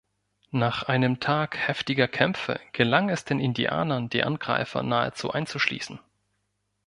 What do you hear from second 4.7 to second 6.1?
nahezu einzuschließen.